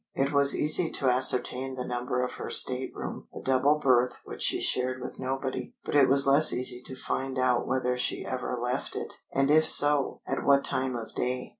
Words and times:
It 0.15 0.33
was 0.33 0.55
easy 0.55 0.89
to 0.93 1.11
ascertain 1.11 1.75
the 1.75 1.85
number 1.85 2.23
of 2.23 2.31
her 2.39 2.49
stateroom 2.49 3.27
a 3.39 3.39
double 3.39 3.77
berth 3.77 4.17
which 4.25 4.41
she 4.41 4.59
shared 4.59 4.99
with 4.99 5.19
nobody. 5.19 5.75
But 5.85 5.95
it 5.95 6.09
was 6.09 6.25
less 6.25 6.51
easy 6.51 6.81
to 6.87 6.95
find 6.95 7.37
out 7.37 7.67
whether 7.67 7.95
she 7.99 8.25
ever 8.25 8.55
left 8.55 8.95
it, 8.95 9.19
and 9.31 9.51
if 9.51 9.67
so, 9.67 10.21
at 10.25 10.43
what 10.43 10.63
time 10.65 10.95
of 10.95 11.13
day. 11.13 11.49